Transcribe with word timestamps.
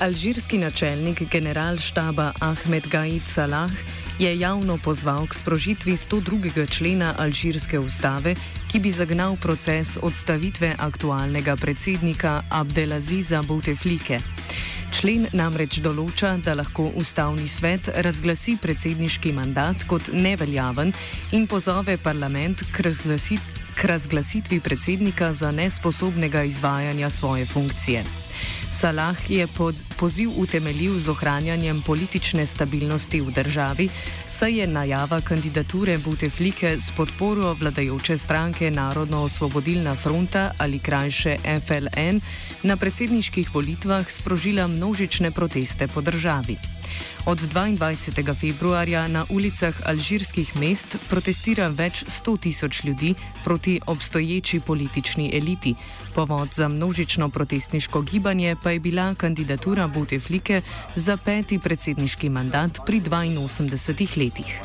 Alžirski 0.00 0.58
načelnik 0.58 1.22
generalštaba 1.30 2.32
Ahmed 2.40 2.86
Gaid 2.88 3.22
Salah 3.22 3.70
je 4.18 4.38
javno 4.40 4.78
pozval 4.78 5.26
k 5.26 5.34
sprožitvi 5.34 5.92
102. 5.92 6.70
člena 6.70 7.14
Alžirske 7.18 7.78
ustave, 7.78 8.34
ki 8.72 8.80
bi 8.80 8.92
zagnal 8.92 9.36
proces 9.36 9.98
odstavitve 10.02 10.74
aktualnega 10.78 11.56
predsednika 11.56 12.42
Abdelaziza 12.50 13.42
Bouteflike. 13.42 14.20
Člen 14.90 15.26
namreč 15.36 15.82
določa, 15.84 16.32
da 16.40 16.56
lahko 16.56 16.88
ustavni 16.96 17.44
svet 17.48 17.92
razglasi 18.00 18.56
predsedniški 18.56 19.34
mandat 19.36 19.84
kot 19.84 20.08
neveljaven 20.12 20.96
in 21.36 21.44
pozove 21.46 21.98
parlament 22.00 22.64
k, 22.72 22.88
k 23.76 23.84
razglasitvi 23.84 24.60
predsednika 24.60 25.32
za 25.32 25.52
nesposobnega 25.52 26.48
izvajanja 26.48 27.10
svoje 27.10 27.46
funkcije. 27.46 28.19
Salah 28.70 29.30
je 29.30 29.46
pod, 29.46 29.82
poziv 29.96 30.30
utemeljil 30.36 30.98
z 30.98 31.08
ohranjanjem 31.08 31.82
politične 31.82 32.46
stabilnosti 32.46 33.20
v 33.20 33.30
državi, 33.30 33.88
saj 34.28 34.58
je 34.60 34.66
najava 34.66 35.20
kandidature 35.20 35.98
Buteflike 35.98 36.76
s 36.80 36.90
podporo 36.96 37.54
vladajoče 37.54 38.18
stranke 38.18 38.70
Narodno-osvobodilna 38.70 39.94
fronta 39.94 40.50
ali 40.58 40.78
krajše 40.78 41.36
FLN 41.66 42.20
na 42.62 42.76
predsedniških 42.76 43.54
volitvah 43.54 44.10
sprožila 44.10 44.66
množične 44.66 45.30
proteste 45.30 45.88
po 45.88 46.00
državi. 46.00 46.79
Od 47.26 47.38
22. 47.38 48.34
februarja 48.34 49.08
na 49.08 49.24
ulicah 49.30 49.74
alžirskih 49.84 50.56
mest 50.56 50.96
protestira 51.08 51.68
več 51.68 52.04
sto 52.08 52.36
tisoč 52.36 52.84
ljudi 52.84 53.14
proti 53.44 53.80
obstoječi 53.86 54.60
politični 54.60 55.30
eliti. 55.34 55.74
Povod 56.14 56.48
za 56.52 56.68
množično 56.68 57.28
protestniško 57.28 58.02
gibanje 58.02 58.56
pa 58.62 58.70
je 58.70 58.80
bila 58.80 59.14
kandidatura 59.14 59.88
Bouteflike 59.88 60.62
za 60.96 61.16
peti 61.16 61.58
predsedniški 61.58 62.28
mandat 62.28 62.80
pri 62.86 63.00
82 63.00 64.18
letih. 64.18 64.60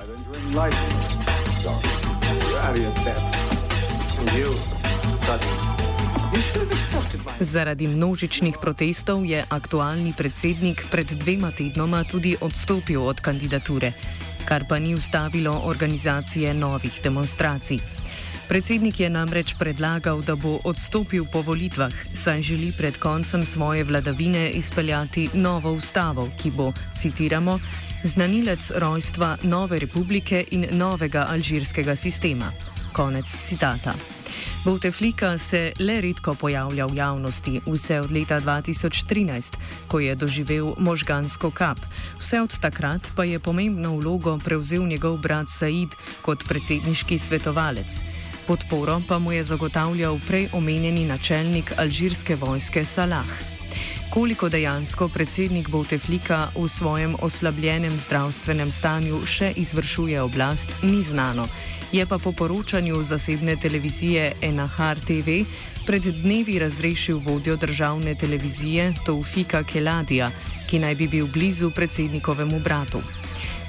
Zaradi 7.45 7.85
množičnih 7.88 8.57
protestov 8.57 9.21
je 9.21 9.38
aktualni 9.38 10.17
predsednik 10.17 10.81
pred 10.89 11.05
dvema 11.05 11.51
tednoma 11.53 12.01
tudi 12.01 12.33
odstopil 12.41 13.05
od 13.05 13.21
kandidature, 13.21 13.93
kar 14.49 14.65
pa 14.65 14.79
ni 14.81 14.95
ustavilo 14.97 15.53
organizacije 15.69 16.53
novih 16.53 16.99
demonstracij. 17.03 17.77
Predsednik 18.49 18.99
je 18.99 19.09
namreč 19.09 19.53
predlagal, 19.61 20.25
da 20.25 20.33
bo 20.35 20.57
odstopil 20.66 21.25
po 21.29 21.45
volitvah, 21.45 21.93
saj 22.13 22.41
želi 22.41 22.73
pred 22.77 22.97
koncem 22.97 23.45
svoje 23.45 23.83
vladavine 23.83 24.49
izpeljati 24.49 25.29
novo 25.33 25.73
ustavo, 25.73 26.29
ki 26.41 26.51
bo, 26.51 26.73
citiramo, 26.97 27.59
znanilec 28.03 28.71
rojstva 28.75 29.38
nove 29.43 29.79
republike 29.79 30.45
in 30.51 30.66
novega 30.71 31.27
alžirskega 31.29 31.95
sistema. 31.95 32.75
Konec 32.95 33.27
citata. 33.27 33.93
Bouteflika 34.63 35.38
se 35.38 35.73
le 35.79 36.01
redko 36.01 36.35
pojavlja 36.35 36.85
v 36.88 36.95
javnosti, 36.95 37.61
vse 37.67 37.99
od 37.99 38.11
leta 38.11 38.39
2013, 38.41 39.59
ko 39.88 39.99
je 39.99 40.15
doživel 40.15 40.71
možgansko 40.79 41.51
kap. 41.51 41.79
Vse 42.19 42.39
od 42.41 42.55
takrat 42.59 43.11
pa 43.16 43.23
je 43.27 43.39
pomembno 43.39 43.97
vlogo 43.99 44.38
prevzel 44.39 44.88
njegov 44.88 45.17
brat 45.17 45.51
Said 45.51 45.91
kot 46.21 46.47
predsedniški 46.47 47.19
svetovalec. 47.19 47.99
Podporo 48.47 49.01
pa 49.07 49.19
mu 49.19 49.35
je 49.35 49.43
zagotavljal 49.43 50.19
prej 50.27 50.47
omenjeni 50.53 51.05
načelnik 51.05 51.73
alžirske 51.77 52.35
vojske 52.35 52.85
Salah. 52.85 53.27
Koliko 54.09 54.49
dejansko 54.49 55.09
predsednik 55.11 55.69
Bouteflika 55.69 56.47
v 56.55 56.69
svojem 56.69 57.16
oslabljenem 57.19 57.99
zdravstvenem 57.99 58.71
stanju 58.71 59.25
še 59.27 59.51
izvršuje 59.59 60.22
oblast, 60.22 60.72
ni 60.84 61.03
znano 61.03 61.47
je 61.95 62.06
pa 62.06 62.17
po 62.17 62.31
poročanju 62.31 63.03
zasebne 63.03 63.56
televizije 63.56 64.31
Enahar 64.41 65.00
TV 65.00 65.47
pred 65.85 66.03
dnevi 66.03 66.59
razrešil 66.59 67.17
vodjo 67.17 67.56
državne 67.56 68.16
televizije 68.16 68.94
Toufika 69.06 69.63
Keladija, 69.63 70.31
ki 70.69 70.79
naj 70.79 70.95
bi 70.95 71.07
bil 71.07 71.28
blizu 71.28 71.72
predsednikovemu 71.72 72.59
bratu. 72.59 73.00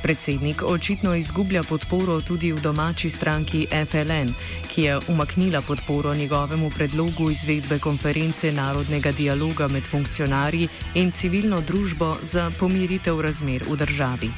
Predsednik 0.06 0.62
očitno 0.62 1.14
izgublja 1.14 1.62
podporo 1.66 2.20
tudi 2.20 2.52
v 2.52 2.60
domači 2.62 3.10
stranki 3.10 3.64
FLN, 3.66 4.30
ki 4.70 4.82
je 4.82 5.00
umaknila 5.08 5.60
podporo 5.66 6.14
njegovemu 6.14 6.70
predlogu 6.70 7.30
izvedbe 7.30 7.78
konference 7.78 8.52
narodnega 8.52 9.12
dialoga 9.12 9.68
med 9.68 9.82
funkcionarji 9.82 10.68
in 10.94 11.10
civilno 11.10 11.60
družbo 11.60 12.14
za 12.22 12.50
pomiritev 12.58 13.20
razmer 13.20 13.66
v 13.68 13.76
državi. 13.76 14.30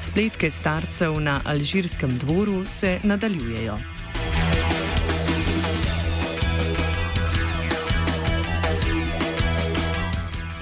Spletke 0.00 0.50
starcev 0.50 1.20
na 1.20 1.40
alžirskem 1.44 2.18
dvoru 2.18 2.66
se 2.66 2.98
nadaljujejo. 3.02 3.93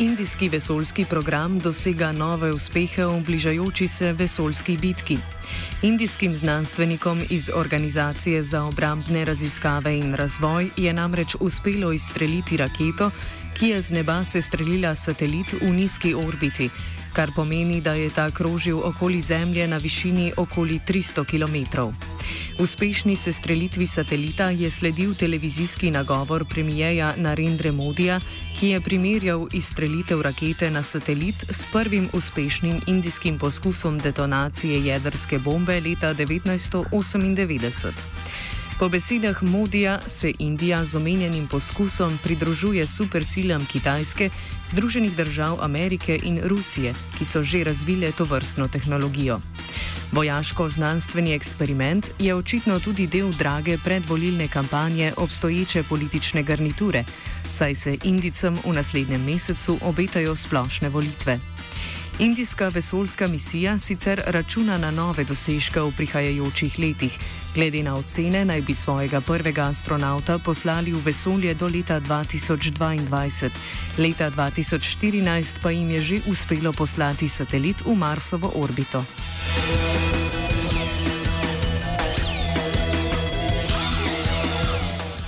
Indijski 0.03 0.49
vesoljski 0.49 1.05
program 1.05 1.59
dosega 1.59 2.13
nove 2.13 2.51
uspehe 2.53 3.05
v 3.07 3.21
bližajoči 3.27 3.89
se 3.89 4.13
vesoljski 4.13 4.77
bitki. 4.77 5.19
Indijskim 5.83 6.35
znanstvenikom 6.37 7.23
iz 7.31 7.51
Organizacije 7.55 8.43
za 8.43 8.65
obrambne 8.65 9.25
raziskave 9.25 9.99
in 9.99 10.15
razvoj 10.15 10.71
je 10.77 10.93
namreč 10.93 11.37
uspelo 11.41 11.93
izstreliti 11.93 12.57
raketo, 12.57 13.11
ki 13.55 13.69
je 13.69 13.83
z 13.83 13.91
neba 13.91 14.25
sestrelila 14.25 14.95
satelit 14.95 15.53
v 15.53 15.71
nizki 15.71 16.15
orbiti, 16.15 16.71
kar 17.13 17.33
pomeni, 17.35 17.81
da 17.81 17.95
je 17.95 18.11
ta 18.11 18.31
krožil 18.31 18.81
okoli 18.85 19.21
Zemlje 19.21 19.69
na 19.69 19.77
višini 19.77 20.33
okoli 20.37 20.81
300 20.89 21.25
km. 21.25 21.81
Uspešni 22.59 23.17
sestrelitvi 23.17 23.87
satelita 23.87 24.51
je 24.51 24.71
sledil 24.71 25.15
televizijski 25.15 25.91
nagovor 25.91 26.45
premijeja 26.45 27.15
Narendra 27.17 27.73
Modija, 27.73 28.21
ki 28.61 28.69
je 28.69 28.81
primerjal 28.81 29.49
izstrelitev 29.53 30.23
rakete 30.23 30.71
na 30.71 30.83
satelit 30.83 31.45
s 31.51 31.65
prvim 31.73 32.09
uspešnim 32.13 32.81
indijskim 32.87 33.39
poskusom 33.39 33.99
detonacije 33.99 34.87
jedrske 34.87 35.39
bombe 35.39 35.81
leta 35.81 36.15
1998. 36.15 38.52
Po 38.79 38.89
besedah 38.89 39.43
Modija 39.43 40.01
se 40.07 40.33
Indija 40.39 40.85
z 40.85 40.95
omenjenim 40.95 41.49
poskusom 41.49 42.19
pridružuje 42.23 42.87
supersilam 42.87 43.67
Kitajske, 43.67 44.31
Združenih 44.71 45.17
držav 45.17 45.59
Amerike 45.61 46.19
in 46.23 46.41
Rusije, 46.45 46.95
ki 47.19 47.25
so 47.25 47.43
že 47.43 47.65
razvile 47.65 48.13
to 48.13 48.25
vrstno 48.25 48.69
tehnologijo. 48.69 49.41
Vojaško-znanstveni 50.13 51.33
eksperiment 51.33 52.11
je 52.19 52.35
očitno 52.35 52.81
tudi 52.81 53.07
del 53.07 53.33
drage 53.33 53.79
predvolilne 53.85 54.49
kampanje 54.49 55.13
obstoječe 55.17 55.83
politične 55.83 56.43
garniture, 56.43 57.05
saj 57.49 57.75
se 57.75 57.99
Indicem 58.05 58.59
v 58.65 58.73
naslednjem 58.73 59.25
mesecu 59.25 59.79
obetajo 59.83 60.37
splošne 60.37 60.89
volitve. 60.89 61.52
Indijska 62.19 62.69
vesoljska 62.69 63.27
misija 63.27 63.79
sicer 63.79 64.23
računa 64.27 64.79
na 64.79 64.91
nove 64.91 65.25
dosežke 65.25 65.81
v 65.81 65.93
prihajajočih 65.97 66.79
letih. 66.79 67.19
Glede 67.55 67.83
na 67.83 67.97
ocene 67.97 68.45
naj 68.45 68.61
bi 68.61 68.75
svojega 68.75 69.21
prvega 69.21 69.63
astronauta 69.63 70.39
poslali 70.39 70.93
v 70.93 71.01
vesolje 71.05 71.55
do 71.55 71.67
leta 71.67 72.01
2022. 72.01 73.51
Leta 73.99 74.31
2014 74.31 75.55
pa 75.63 75.71
jim 75.71 75.91
je 75.91 76.01
že 76.01 76.21
uspelo 76.29 76.73
poslati 76.73 77.29
satelit 77.29 77.81
v 77.85 77.95
Marsovo 77.95 78.53
orbito. 78.55 79.05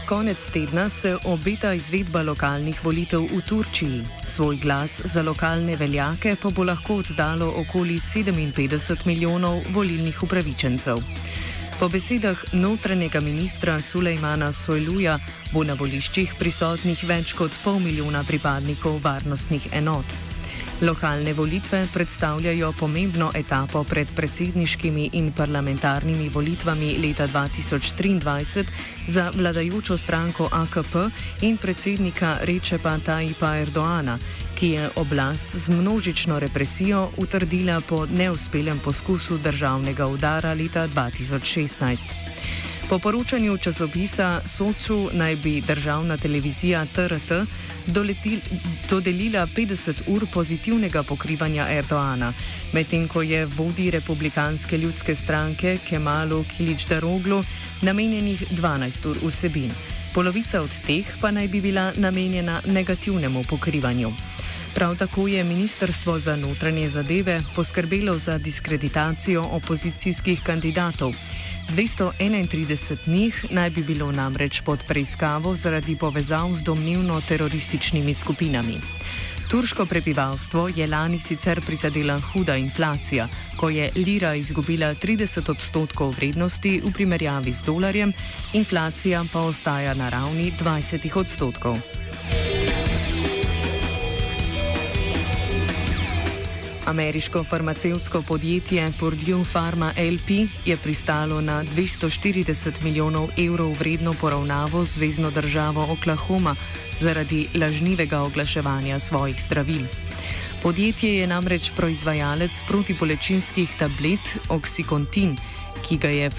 Konec 0.09 0.51
tedna 0.51 0.91
se 0.91 1.17
obeta 1.25 1.73
izvedba 1.75 2.23
lokalnih 2.23 2.85
volitev 2.85 3.23
v 3.25 3.41
Turčiji. 3.49 4.03
Svoj 4.25 4.57
glas 4.57 5.01
za 5.05 5.23
lokalne 5.23 5.77
veljake 5.77 6.37
pa 6.43 6.51
bo 6.51 6.65
lahko 6.65 6.95
oddalo 7.01 7.49
okoli 7.57 7.95
57 7.95 9.07
milijonov 9.07 9.63
volilnih 9.73 10.23
upravičencev. 10.23 11.01
Po 11.81 11.89
besedah 11.89 12.45
notranjega 12.53 13.21
ministra 13.21 13.81
Sulejmana 13.81 14.53
Sojluja 14.53 15.19
bo 15.53 15.65
na 15.65 15.73
voliščih 15.75 16.37
prisotnih 16.39 17.05
več 17.09 17.33
kot 17.33 17.57
pol 17.65 17.81
milijona 17.81 18.25
pripadnikov 18.29 19.01
varnostnih 19.01 19.73
enot. 19.73 20.34
Lokalne 20.81 21.33
volitve 21.33 21.87
predstavljajo 21.93 22.73
pomembno 22.73 23.31
etapo 23.35 23.85
pred 23.85 24.09
predsedniškimi 24.17 25.11
in 25.13 25.33
parlamentarnimi 25.33 26.29
volitvami 26.29 26.99
leta 26.99 27.29
2023 27.29 28.65
za 29.07 29.31
vladajočo 29.35 29.97
stranko 29.97 30.49
AKP 30.53 30.95
in 31.43 31.57
predsednika 31.57 32.37
Rečepa 32.43 32.99
Tajipa 32.99 33.57
Erdoana, 33.57 34.19
ki 34.59 34.69
je 34.71 34.91
oblast 34.97 35.57
z 35.57 35.71
množično 35.71 36.39
represijo 36.39 37.11
utrdila 37.17 37.81
po 37.89 38.07
neuspelem 38.07 38.79
poskusu 38.79 39.39
državnega 39.39 40.07
udara 40.07 40.55
leta 40.55 40.89
2016. 40.89 42.64
Po 42.85 42.99
Po 42.99 42.99
poročanju 42.99 43.57
časopisa 43.59 44.41
Soču 44.45 45.09
naj 45.13 45.37
bi 45.37 45.61
državna 45.61 46.17
televizija 46.17 46.87
TRT 46.87 47.33
doletil, 47.87 48.41
dodelila 48.91 49.47
50 49.47 50.03
ur 50.07 50.27
pozitivnega 50.33 51.03
pokrivanja 51.03 51.67
Erdoana, 51.71 52.33
medtem 52.73 53.09
ko 53.09 53.23
je 53.23 53.47
vodi 53.47 53.91
republikanske 53.91 54.79
ljudske 54.79 55.15
stranke 55.15 55.79
Kemalu 55.89 56.45
Kilič 56.57 56.85
Daroglu 56.85 57.45
namenjenih 57.83 58.53
12 58.53 59.09
ur 59.11 59.17
vsebin. 59.23 59.71
Polovica 60.15 60.61
od 60.61 60.81
teh 60.87 61.07
pa 61.21 61.31
naj 61.31 61.49
bi 61.49 61.61
bila 61.61 61.93
namenjena 61.97 62.61
negativnemu 62.67 63.45
pokrivanju. 63.51 64.13
Prav 64.75 64.97
tako 64.97 65.29
je 65.29 65.45
Ministrstvo 65.45 66.21
za 66.21 66.37
notranje 66.37 66.89
zadeve 66.89 67.43
poskrbelo 67.57 68.19
za 68.19 68.39
diskreditacijo 68.39 69.43
opozicijskih 69.43 70.41
kandidatov. 70.43 71.15
231 71.71 73.09
njih 73.09 73.47
naj 73.51 73.71
bi 73.71 73.83
bilo 73.83 74.13
namreč 74.13 74.61
pod 74.61 74.85
preiskavo 74.89 75.55
zaradi 75.55 75.97
povezav 75.97 76.55
z 76.55 76.63
domnevno 76.63 77.21
terorističnimi 77.29 78.15
skupinami. 78.15 78.81
Turško 79.51 79.87
prebivalstvo 79.87 80.69
je 80.77 80.87
lani 80.87 81.19
sicer 81.19 81.61
prizadela 81.67 82.21
huda 82.21 82.57
inflacija, 82.57 83.29
ko 83.57 83.69
je 83.69 83.91
lira 83.97 84.35
izgubila 84.35 84.95
30 84.95 85.51
odstotkov 85.51 86.15
vrednosti 86.17 86.81
v 86.85 86.93
primerjavi 86.93 87.53
z 87.53 87.63
dolarjem, 87.63 88.13
inflacija 88.53 89.25
pa 89.33 89.41
ostaja 89.41 89.95
na 89.95 90.09
ravni 90.09 90.53
20 90.61 91.19
odstotkov. 91.19 92.04
Ameriško 96.87 97.45
farmacevtsko 97.45 98.23
podjetje 98.23 98.93
Purdue 99.01 99.45
Pharma 99.53 99.93
LP 99.97 100.49
je 100.67 100.77
pristalo 100.77 101.41
na 101.41 101.65
240 101.65 102.83
milijonov 102.83 103.29
evrov 103.39 103.73
vredno 103.79 104.15
poravnavo 104.21 104.85
z 104.85 104.89
zvezdno 104.89 105.31
državo 105.31 105.87
Oklahoma 105.93 106.57
zaradi 106.99 107.49
lažnivega 107.55 108.21
oglaševanja 108.23 108.99
svojih 108.99 109.43
zdravil. 109.43 109.83
Podjetje 110.63 111.17
je 111.17 111.27
namreč 111.27 111.73
proizvajalec 111.77 112.63
protibolečinskih 112.69 113.71
tablet 113.79 114.39
Oxycontin, 114.49 115.37
ki 115.83 115.97
ga 115.97 116.09
je. 116.09 116.31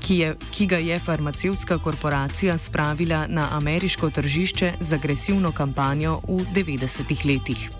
Ki, 0.00 0.16
je, 0.16 0.34
ki 0.50 0.66
ga 0.66 0.76
je 0.76 0.98
farmacevtska 0.98 1.78
korporacija 1.78 2.58
spravila 2.58 3.26
na 3.28 3.48
ameriško 3.52 4.10
tržišče 4.10 4.72
z 4.80 4.92
agresivno 4.92 5.52
kampanjo 5.52 6.20
v 6.28 6.46
90-ih 6.54 7.26
letih. 7.26 7.70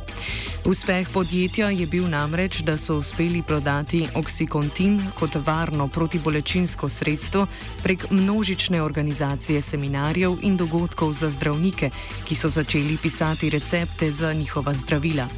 Uspeh 0.64 1.08
podjetja 1.08 1.70
je 1.70 1.86
bil 1.86 2.08
namreč, 2.08 2.60
da 2.60 2.76
so 2.76 2.98
uspeli 3.00 3.42
prodati 3.42 4.08
oksikontin 4.14 5.00
kot 5.18 5.36
varno 5.46 5.88
protibolečinsko 5.88 6.88
sredstvo 6.88 7.46
prek 7.82 8.10
množične 8.10 8.82
organizacije 8.82 9.62
seminarjev 9.62 10.36
in 10.42 10.56
dogodkov 10.56 11.12
za 11.12 11.30
zdravnike, 11.30 11.90
ki 12.24 12.34
so 12.34 12.48
začeli 12.48 12.98
pisati 13.02 13.50
recepte 13.50 14.10
za 14.10 14.32
njihova 14.32 14.74
zdravila. 14.74 15.28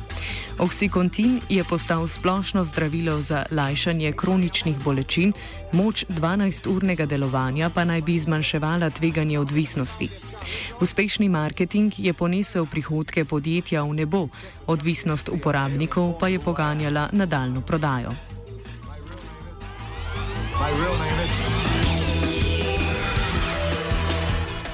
Oksikontin 0.59 1.41
je 1.49 1.65
postal 1.65 2.09
splošno 2.09 2.65
zdravilo 2.65 3.23
za 3.23 3.47
lajšanje 3.51 4.13
kroničnih 4.13 4.79
bolečin, 4.85 5.33
moč 5.73 6.05
12-urnega 6.09 7.07
delovanja 7.07 7.71
pa 7.71 7.85
naj 7.85 8.03
bi 8.03 8.19
zmanjševala 8.19 8.91
tveganje 8.91 9.39
odvisnosti. 9.39 10.32
Uspešni 10.81 11.29
marketing 11.29 11.93
je 11.99 12.13
ponesel 12.13 12.67
prihodke 12.67 13.25
podjetja 13.25 13.83
v 13.83 13.95
nebo, 13.95 14.29
odvisnost 14.67 15.29
uporabnikov 15.29 16.19
pa 16.19 16.29
je 16.29 16.39
poganjala 16.39 17.09
nadaljno 17.13 17.61
prodajo. 17.61 18.13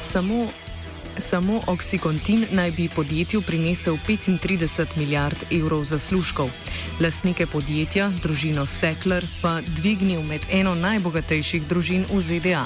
Samo, 0.00 0.46
samo 1.18 1.60
Oxycontin 1.66 2.46
naj 2.52 2.70
bi 2.70 2.88
podjetju 2.88 3.42
prinesel 3.42 3.96
35 4.08 4.96
milijard 4.96 5.44
evrov 5.50 5.84
zaslužkov. 5.84 6.50
Lastnike 7.00 7.46
podjetja, 7.46 8.10
družino 8.22 8.66
Sekler, 8.66 9.24
pa 9.42 9.60
dvignil 9.76 10.22
med 10.22 10.40
eno 10.50 10.74
najbogatejših 10.74 11.68
družin 11.68 12.04
v 12.10 12.20
ZDA. 12.20 12.64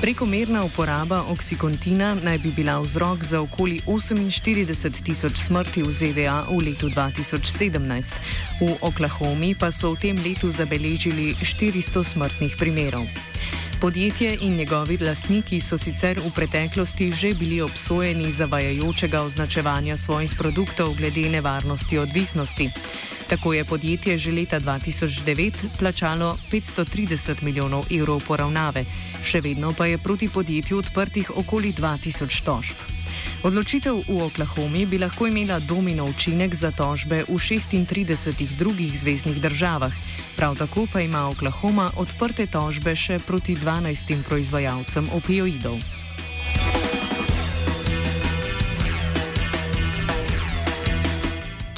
Prekomerna 0.00 0.64
uporaba 0.64 1.22
oksikontina 1.28 2.14
naj 2.24 2.38
bi 2.38 2.50
bila 2.56 2.78
vzrok 2.80 3.24
za 3.24 3.40
okoli 3.40 3.80
48 3.86 5.02
tisoč 5.04 5.36
smrti 5.36 5.82
v 5.82 5.92
ZDA 5.92 6.48
v 6.48 6.56
letu 6.56 6.88
2017. 6.88 8.16
V 8.64 8.76
Oklahomi 8.80 9.52
pa 9.52 9.68
so 9.68 9.92
v 9.92 10.00
tem 10.00 10.16
letu 10.16 10.48
zabeležili 10.48 11.36
400 11.36 12.00
smrtnih 12.00 12.56
primerov. 12.56 13.04
Podjetje 13.80 14.38
in 14.40 14.56
njegovi 14.56 14.96
lastniki 15.04 15.60
so 15.60 15.76
sicer 15.78 16.16
v 16.16 16.32
preteklosti 16.32 17.12
že 17.12 17.34
bili 17.36 17.60
obsojeni 17.60 18.32
zavajajočega 18.32 19.20
označevanja 19.20 19.96
svojih 19.96 20.32
produktov 20.32 20.96
glede 20.96 21.28
nevarnosti 21.28 21.98
odvisnosti. 21.98 22.72
Tako 23.30 23.52
je 23.52 23.64
podjetje 23.64 24.18
že 24.18 24.32
leta 24.32 24.60
2009 24.60 25.78
plačalo 25.78 26.38
530 26.52 27.42
milijonov 27.42 27.86
evrov 27.86 28.18
poravnave, 28.26 28.82
še 29.22 29.40
vedno 29.40 29.70
pa 29.70 29.86
je 29.86 29.98
proti 29.98 30.28
podjetju 30.28 30.78
odprtih 30.78 31.30
okoli 31.38 31.70
2000 31.72 32.42
tožb. 32.42 32.74
Odločitev 33.46 34.02
v 34.08 34.18
Oklahomi 34.26 34.82
bi 34.86 34.98
lahko 34.98 35.30
imela 35.30 35.60
domino 35.62 36.10
učinek 36.10 36.54
za 36.54 36.74
tožbe 36.74 37.22
v 37.28 37.38
36 37.38 38.58
drugih 38.58 38.98
zvezdnih 38.98 39.38
državah, 39.38 39.94
prav 40.36 40.58
tako 40.58 40.88
pa 40.92 41.00
ima 41.00 41.28
Oklahoma 41.30 41.90
odprte 42.02 42.50
tožbe 42.50 42.96
še 42.96 43.22
proti 43.22 43.54
12 43.54 44.26
proizvajalcem 44.26 45.06
opioidov. 45.14 45.99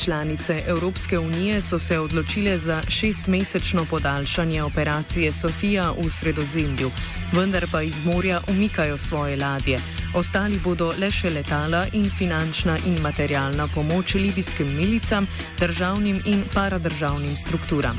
Članice 0.05 0.63
Evropske 0.67 1.19
unije 1.19 1.61
so 1.63 1.79
se 1.79 1.99
odločile 1.99 2.59
za 2.59 2.83
šestmesečno 2.89 3.87
podaljšanje 3.91 4.63
operacije 4.63 5.33
Sofija 5.33 5.93
v 6.05 6.11
sredozemlju, 6.11 6.91
vendar 7.33 7.67
pa 7.73 7.83
iz 7.83 8.05
morja 8.05 8.41
umikajo 8.49 8.97
svoje 8.97 9.37
ladje. 9.37 9.79
Ostali 10.13 10.59
bodo 10.61 10.91
le 11.01 11.09
še 11.09 11.31
letala 11.33 11.87
in 11.97 12.05
finančna 12.05 12.75
in 12.85 12.99
materialna 13.01 13.65
pomoč 13.73 14.13
libijskim 14.21 14.69
milicam, 14.77 15.25
državnim 15.57 16.19
in 16.29 16.43
paradržavnim 16.53 17.33
strukturam. 17.37 17.97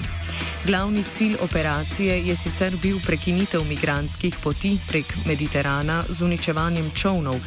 Glavni 0.65 1.01
cilj 1.03 1.39
operacije 1.41 2.19
je 2.27 2.35
sicer 2.35 2.77
bil 2.83 2.99
prekinitev 3.05 3.65
migranskih 3.65 4.37
poti 4.43 4.77
prek 4.87 5.15
Mediterana 5.25 6.03
z 6.09 6.21
uničevanjem 6.21 6.91
čovnov, 6.93 7.41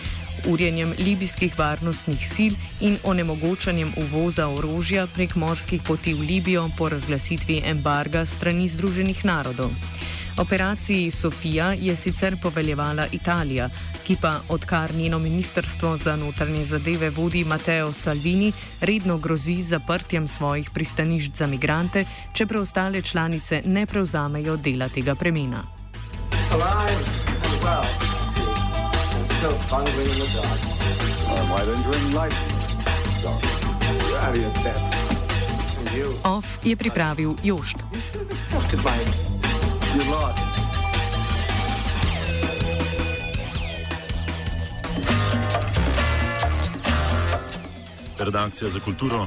urjenjem 0.51 0.95
libijskih 0.99 1.55
varnostnih 1.59 2.27
sil 2.35 2.59
in 2.81 2.99
onemogočanjem 3.05 3.95
uvoza 4.03 4.49
orožja 4.49 5.07
prek 5.07 5.37
morskih 5.37 5.83
poti 5.83 6.15
v 6.15 6.27
Libijo 6.27 6.67
po 6.79 6.89
razglasitvi 6.89 7.63
embarga 7.71 8.27
strani 8.27 8.69
Združenih 8.69 9.25
narodov. 9.25 9.71
Operaciji 10.39 11.11
Sofija 11.11 11.73
je 11.73 11.97
sicer 11.97 12.37
poveljevala 12.43 13.07
Italija, 13.13 13.69
ki 14.07 14.17
pa 14.21 14.41
odkar 14.49 14.95
njeno 14.95 15.19
ministrstvo 15.19 15.97
za 15.97 16.17
notranje 16.17 16.65
zadeve 16.65 17.11
vodi 17.11 17.45
Matteo 17.45 17.93
Salvini, 17.93 18.53
redno 18.81 19.19
grozi 19.19 19.63
zaprtjem 19.63 20.29
svojih 20.29 20.71
pristanišč 20.71 21.33
za 21.35 21.47
migrante, 21.47 22.05
če 22.33 22.47
preostale 22.47 23.03
članice 23.03 23.63
ne 23.65 23.87
prevzamejo 23.87 24.57
dela 24.57 24.89
tega 24.89 25.15
premena. 25.15 25.63
Off 36.25 36.59
je 36.65 36.77
pripravil 36.77 37.35
Jošt. 37.43 37.77
Redakcija 48.19 48.71
za 48.71 48.81
kulturo 48.81 49.25